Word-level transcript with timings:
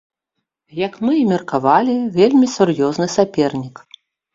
Як 0.85 0.93
мы 1.03 1.13
і 1.19 1.27
меркавалі, 1.33 1.95
вельмі 2.19 2.53
сур'ёзны 2.59 3.15
сапернік. 3.21 3.75